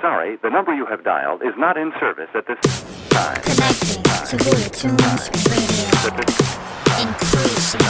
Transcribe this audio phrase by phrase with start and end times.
[0.00, 2.58] sorry, the number you have dialed is not in service at this
[3.10, 3.40] time.
[3.42, 5.86] Connecting to Buddha Tunes Radio.
[7.00, 7.80] Increasing.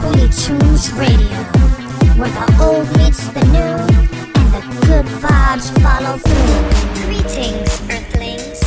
[0.00, 1.42] Holy Tunes Radio.
[2.16, 3.76] Where the old meets the new
[4.38, 7.04] and the good vibes follow through.
[7.04, 8.60] Greetings, Earthlings.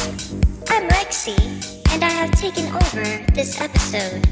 [0.69, 3.03] I'm Lexi, and I have taken over
[3.33, 4.25] this episode.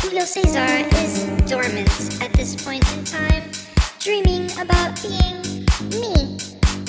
[0.00, 0.66] Julio Cesar
[1.00, 1.88] is dormant
[2.22, 3.44] at this point in time,
[3.98, 6.36] dreaming about being me,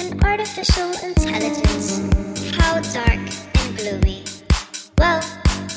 [0.04, 2.04] an artificial intelligence.
[2.58, 3.22] How dark
[3.60, 4.26] and gloomy.
[4.98, 5.24] Well,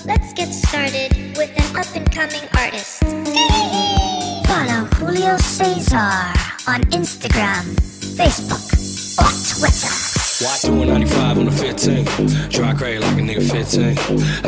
[0.05, 3.05] let's get started with an up and coming artist.
[4.49, 6.35] Follow Julio Cesar
[6.67, 7.63] on Instagram,
[8.19, 8.67] Facebook,
[9.23, 9.88] or Twitter.
[10.41, 12.51] Watch 295 on the 15.
[12.51, 13.97] Try crazy like a nigga 15.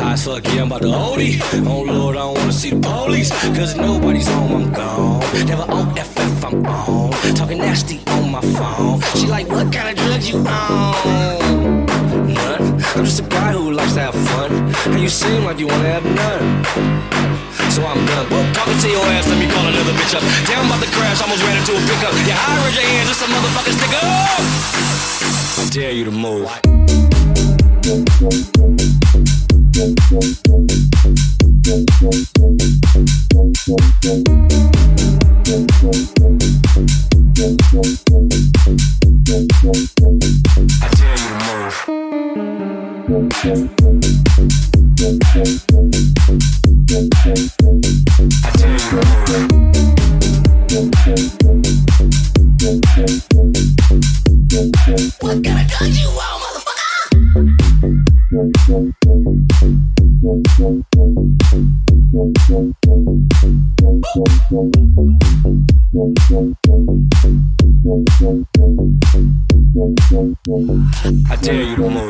[0.01, 1.67] High as fuck, yeah, I'm about to OD.
[1.67, 3.29] Oh Lord, I don't wanna see the police.
[3.57, 5.19] Cause nobody's home, I'm gone.
[5.45, 7.11] Never on FF, I'm on.
[7.35, 9.01] Talking nasty on my phone.
[9.17, 11.80] She like, what kind of drugs you on?
[12.01, 12.81] None.
[12.95, 14.51] I'm just a guy who likes to have fun.
[14.91, 16.63] And you seem like you wanna have none.
[17.71, 18.27] So I'm done.
[18.29, 20.23] Whoop, talking to your ass, let me call another bitch up.
[20.47, 22.13] Damn, about to crash, almost ran into a pickup.
[22.27, 24.41] Yeah, I raise your hands, just a motherfucking stick up.
[25.57, 26.47] I dare you to move.
[40.83, 41.20] I dare.
[41.73, 41.87] I
[49.75, 49.80] you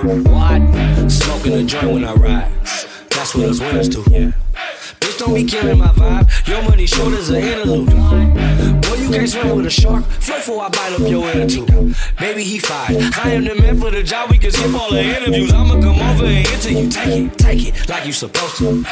[0.04, 1.12] What?
[1.12, 2.52] Smoking a joint when I ride.
[3.12, 4.04] That's what us winners do.
[4.10, 4.32] Yeah.
[5.02, 6.48] Bitch, don't be killing my vibe.
[6.48, 7.90] Your money short as an interlude.
[7.90, 10.06] Boy, you can't swim with a shark.
[10.06, 11.96] Flow before I bite up your attitude.
[12.20, 12.98] Baby, he fine.
[13.24, 14.30] I am the man for the job.
[14.30, 15.52] We can skip all the interviews.
[15.52, 16.90] I'ma come over and enter you.
[16.90, 18.84] Take it, take it like you supposed to.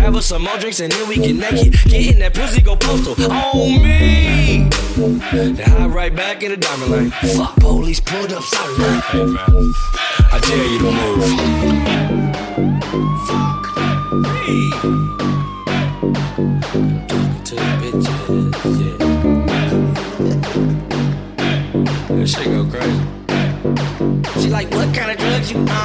[0.00, 1.72] Have us some more drinks and then we get naked.
[1.84, 3.14] Get in that pussy, go postal.
[3.30, 4.68] On me.
[4.96, 7.10] Then hop right back in the diamond lane.
[7.36, 8.74] Fuck police, pulled up, sorry.
[9.10, 9.72] Hey, man.
[10.32, 11.24] I dare you to move.
[13.28, 13.66] Fuck
[15.02, 15.05] me.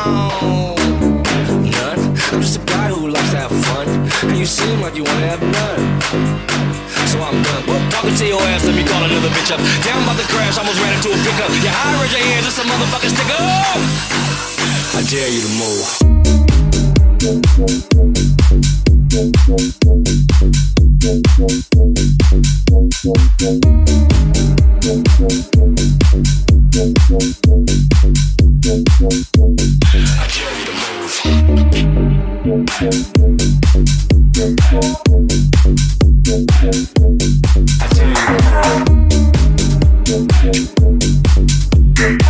[0.06, 0.78] None.
[2.34, 3.88] I'm just a guy who likes to have fun.
[4.30, 6.02] And you seem like you wanna have none.
[7.08, 7.64] So I'm done.
[7.68, 9.60] Whoop, talking to your ass, let me call another bitch up.
[9.60, 11.52] I'm about to crash, almost ran into a pickup.
[11.62, 13.80] Yeah, I raise your hands, just a motherfucking stick up.
[14.98, 15.86] I dare you to move.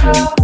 [0.04, 0.41] I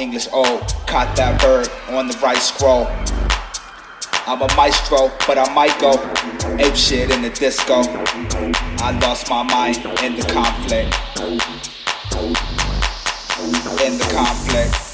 [0.00, 0.60] English old.
[0.86, 2.86] Caught that bird on the right scroll.
[4.26, 5.92] I'm a maestro, but I might go
[6.58, 7.82] ape shit in the disco.
[8.82, 10.96] I lost my mind in the conflict.
[13.84, 14.89] In the conflict.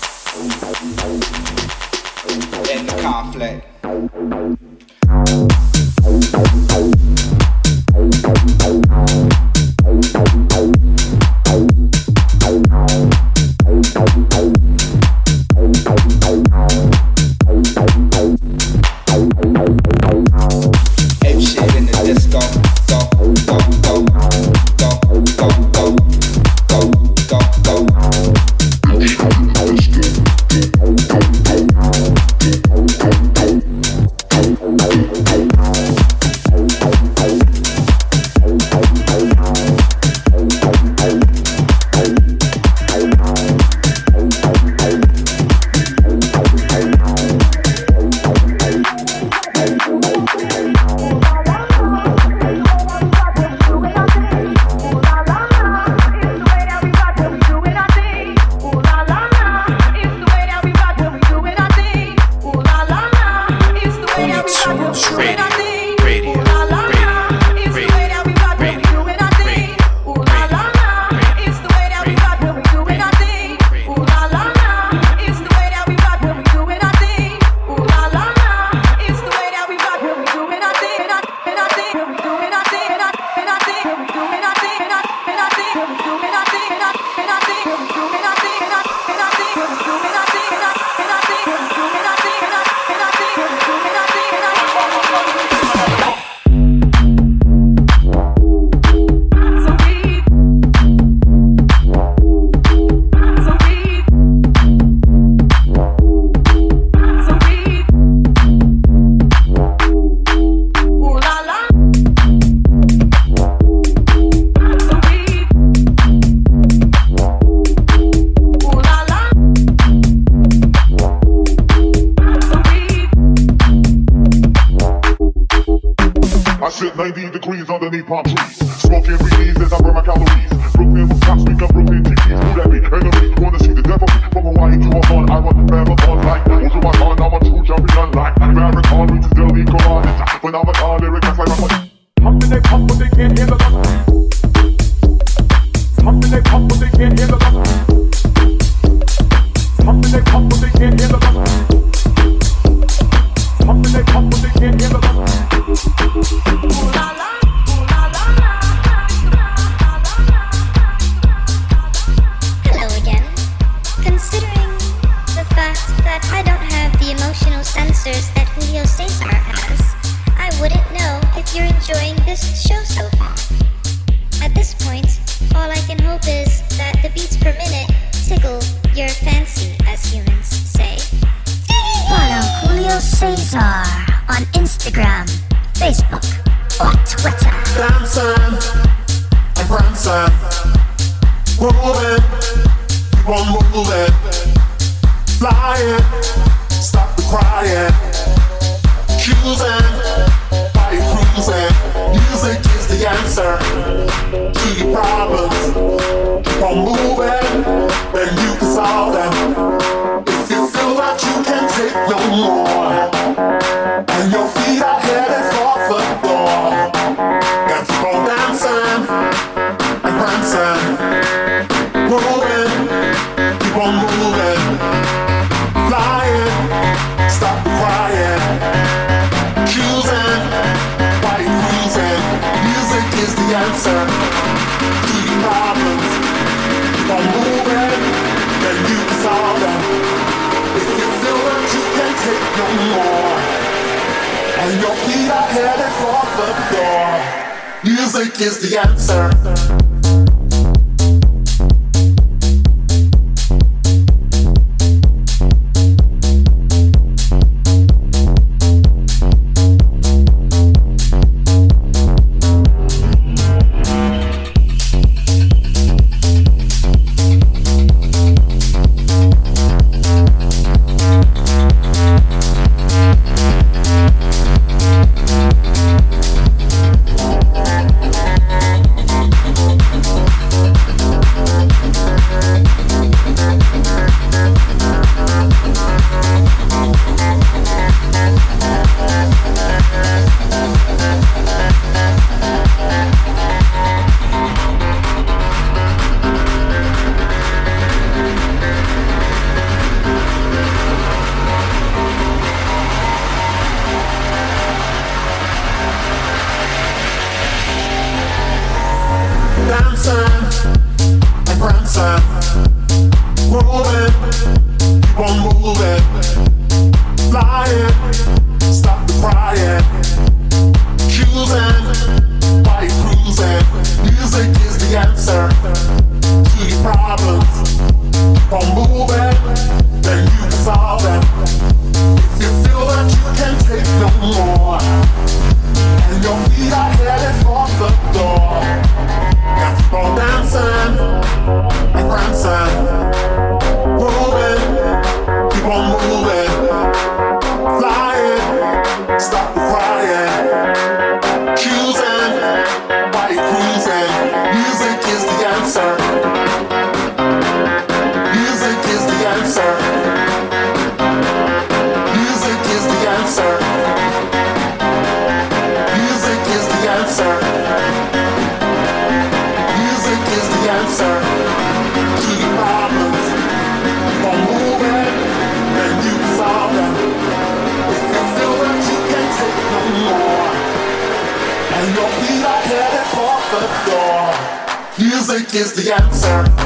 [385.56, 386.65] Is the answer.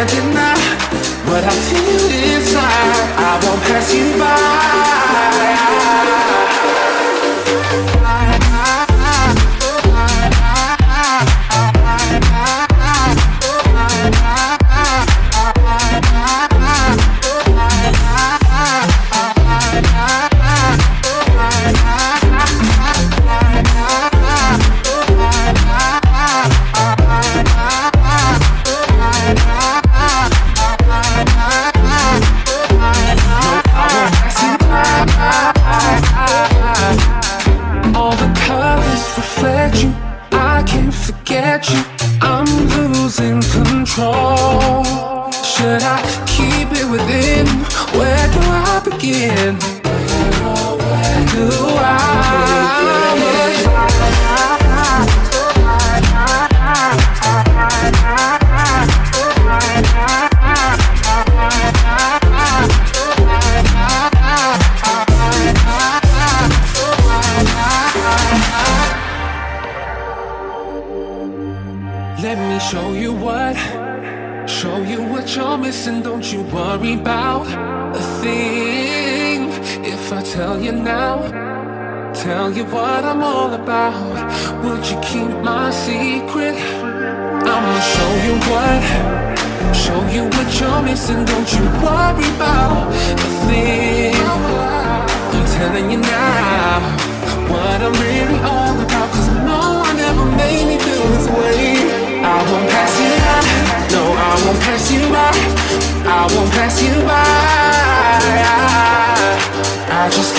[0.00, 0.54] can't deny
[1.28, 2.29] what I feel inside.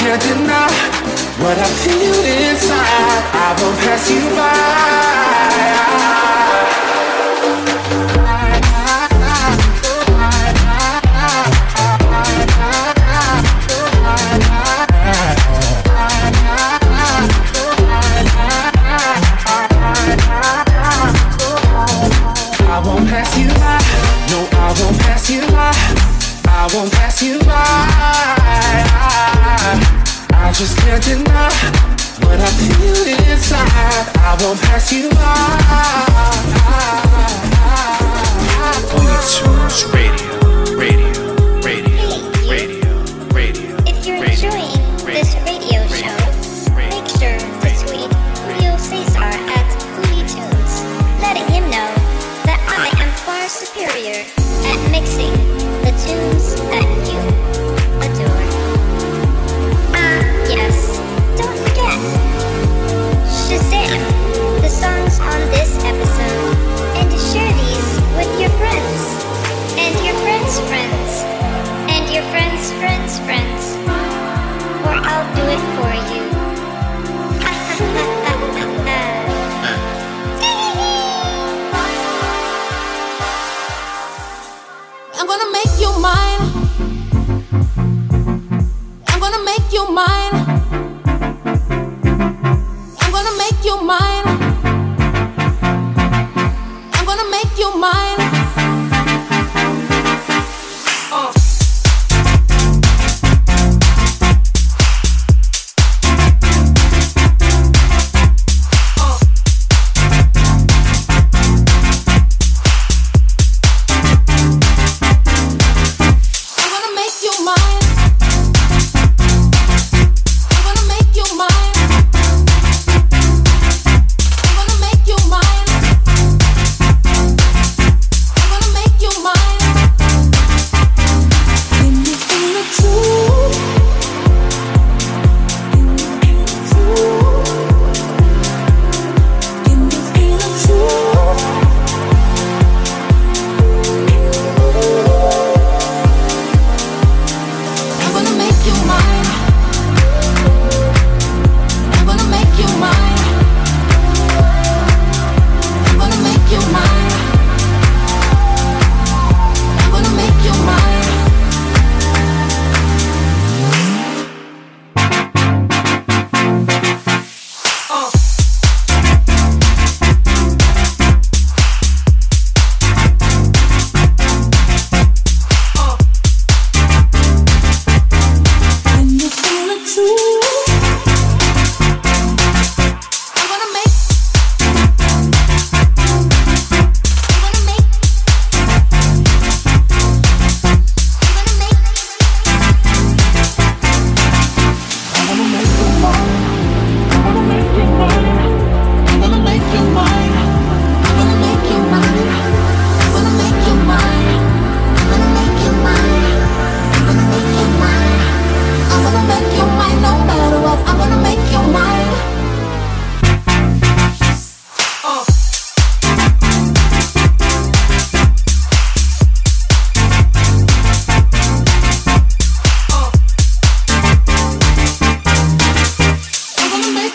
[0.01, 0.67] can't deny
[1.37, 3.23] what I feel inside.
[3.37, 5.61] I won't pass you by.
[22.73, 23.77] I won't pass you by.
[24.31, 25.90] No, I won't pass you by.
[26.61, 27.55] I won't pass you by.
[30.37, 31.49] I just can't deny
[32.21, 34.05] what I feel inside.
[34.19, 35.17] I won't pass you by.
[38.93, 40.20] Only tunes ready.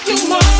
[0.09, 0.29] You.
[0.29, 0.56] much.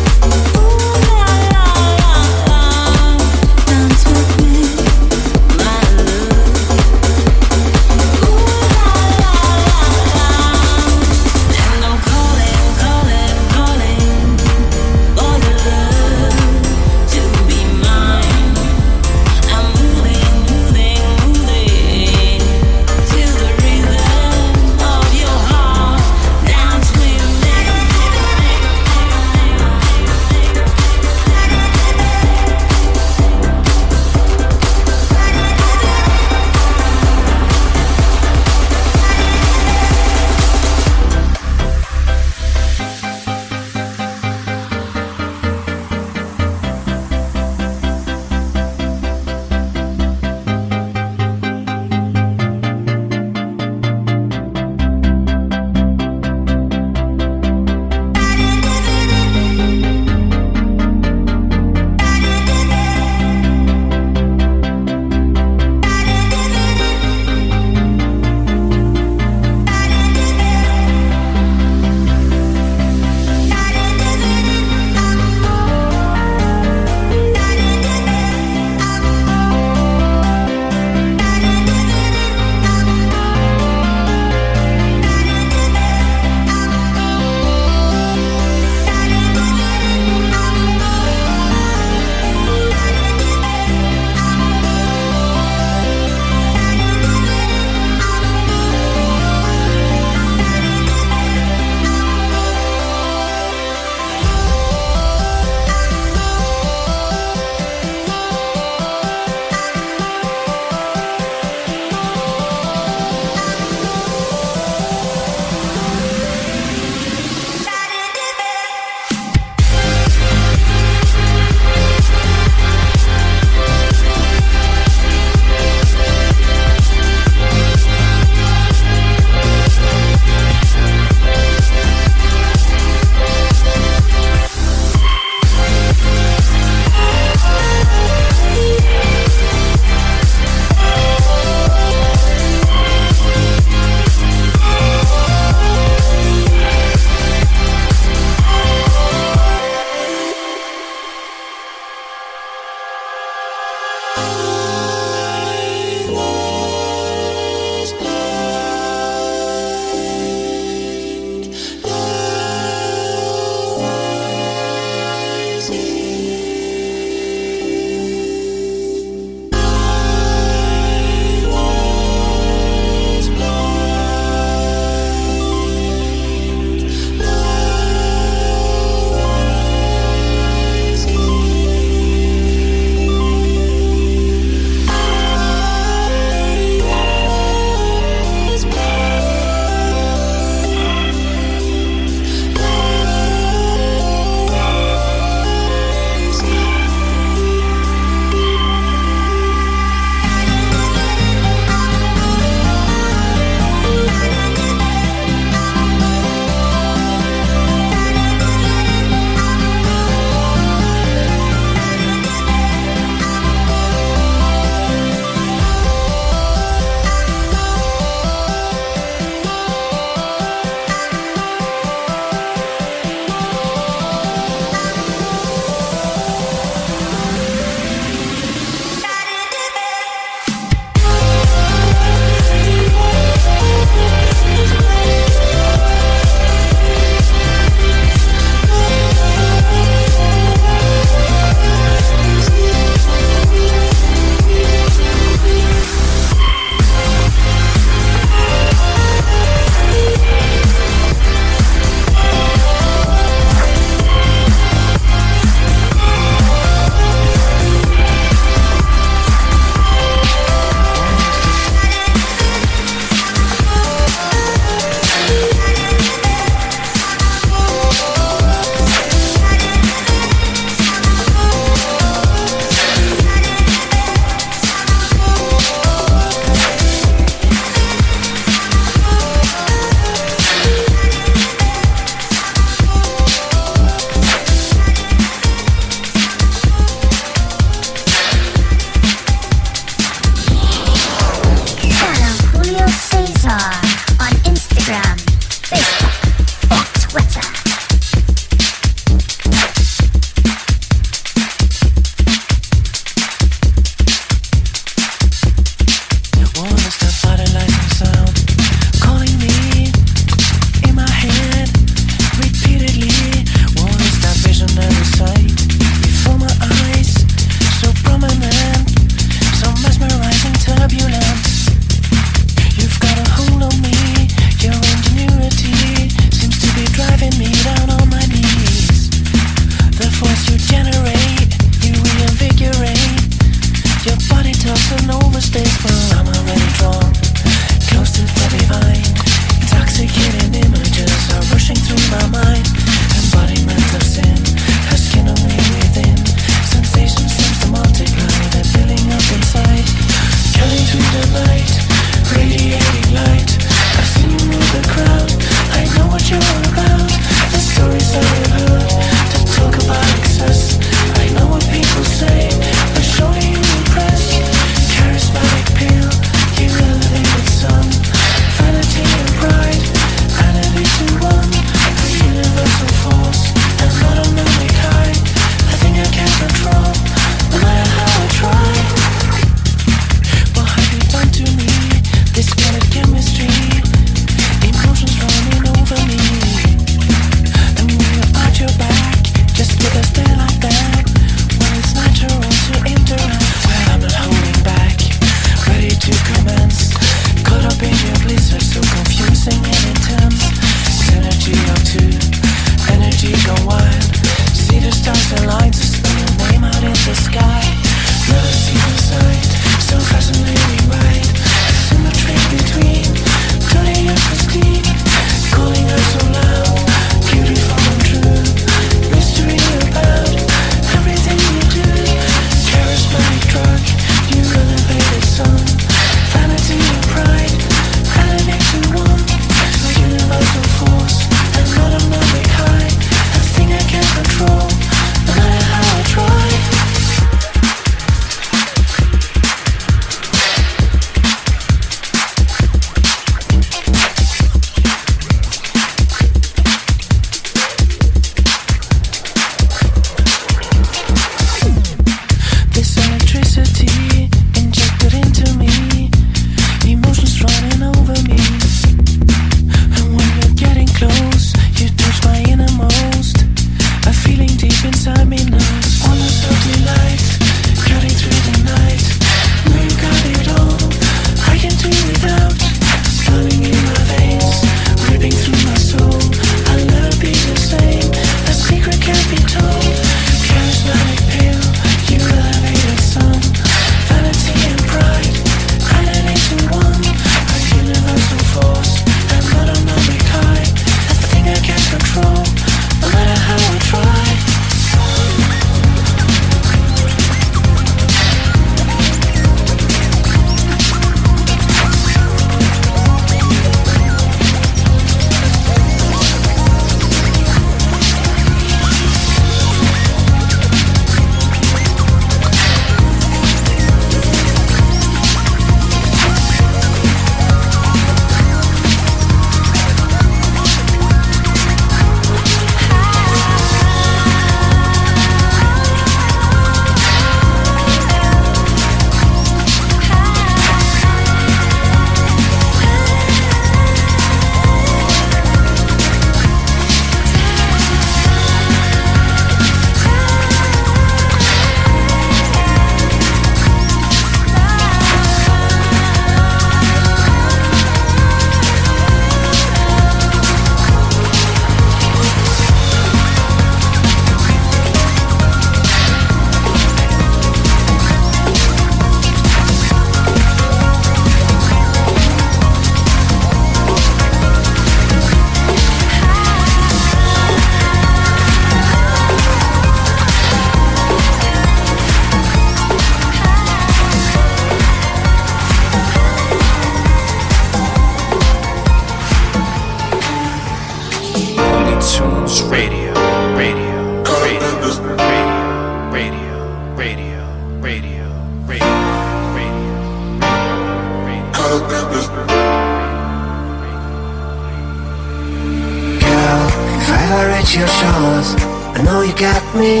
[597.60, 598.54] reach your shores.
[598.96, 600.00] I know you got me.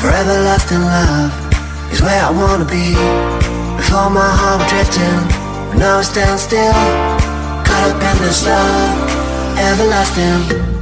[0.00, 1.32] For everlasting love
[1.90, 2.92] is where I wanna be.
[3.76, 5.20] Before my heart was drifting,
[5.70, 6.72] but now it stands still.
[7.64, 10.75] Caught up in this love, everlasting.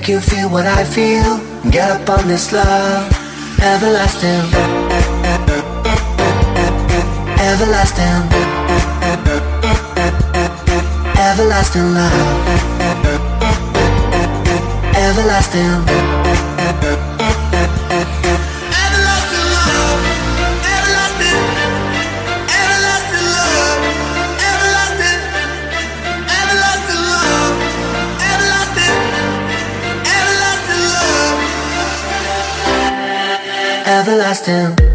[0.00, 1.38] make you feel what I feel.
[1.70, 3.12] Get up on this love,
[3.60, 4.46] everlasting,
[7.48, 8.22] everlasting,
[11.18, 12.48] everlasting love,
[14.96, 17.09] everlasting.
[34.20, 34.89] everlasting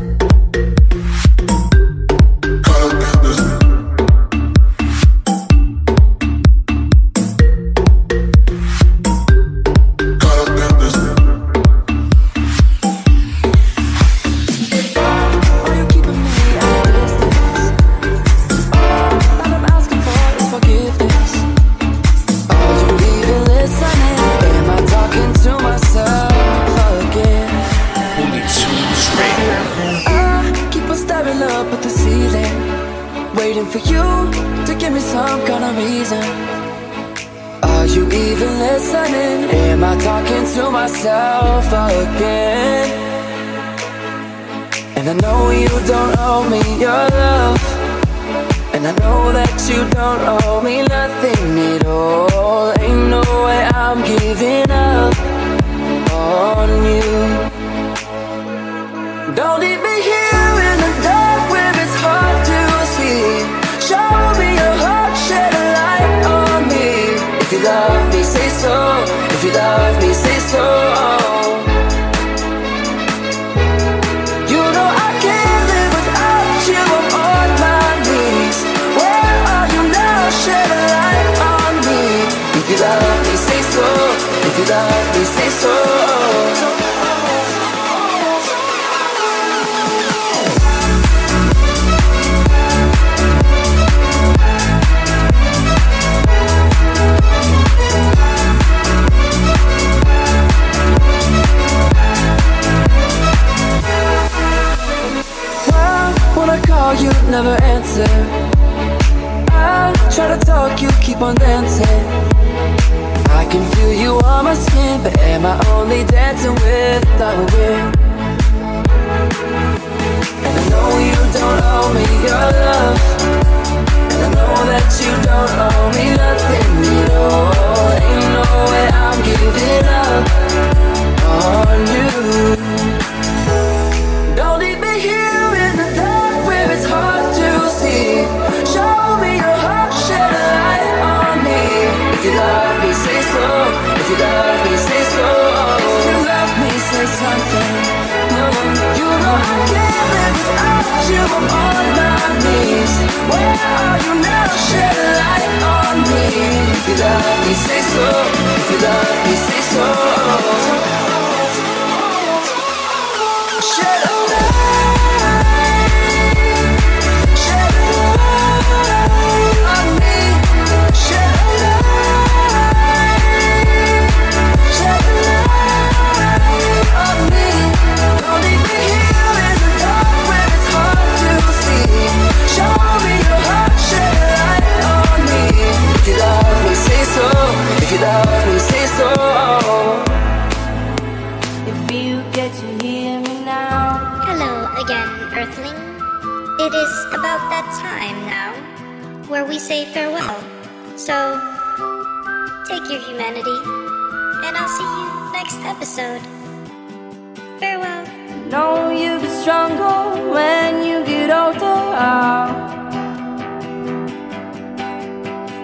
[209.46, 211.78] stronger when you get older.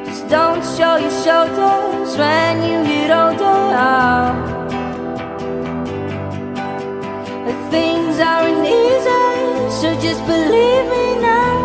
[0.05, 4.51] Just don't show your shoulders when you get older.
[7.71, 9.25] Things aren't easy,
[9.79, 11.55] so just believe me now.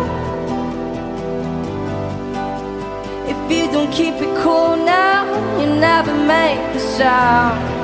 [3.31, 5.21] If you don't keep it cool now,
[5.59, 7.76] you never make the sound.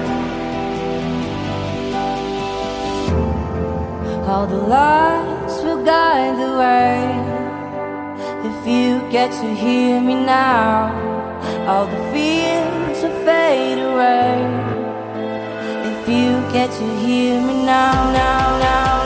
[4.25, 7.03] All the lights will guide the way.
[8.49, 10.91] If you get to hear me now,
[11.67, 14.35] all the fears will fade away.
[15.91, 19.02] If you get to hear me now, now, now.